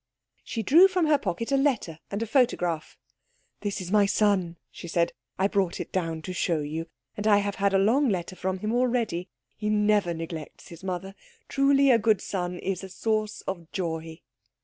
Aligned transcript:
She 0.43 0.63
drew 0.63 0.87
from 0.87 1.05
her 1.05 1.19
pocket 1.19 1.51
a 1.51 1.57
letter 1.57 1.99
and 2.09 2.23
a 2.23 2.25
photograph. 2.25 2.97
"This 3.59 3.79
is 3.79 3.91
my 3.91 4.07
son," 4.07 4.57
she 4.71 4.87
said. 4.87 5.13
"I 5.37 5.47
brought 5.47 5.79
it 5.79 5.91
down 5.91 6.23
to 6.23 6.33
show 6.33 6.61
you. 6.61 6.87
And 7.15 7.27
I 7.27 7.37
have 7.37 7.57
had 7.61 7.71
a 7.71 7.77
long 7.77 8.09
letter 8.09 8.35
from 8.35 8.57
him 8.57 8.73
already. 8.73 9.29
He 9.55 9.69
never 9.69 10.15
neglects 10.15 10.69
his 10.69 10.83
mother. 10.83 11.13
Truly 11.47 11.91
a 11.91 11.99
good 11.99 12.19
son 12.19 12.57
is 12.57 12.83
a 12.83 12.89
source 12.89 13.41
of 13.41 13.71
joy." 13.71 14.21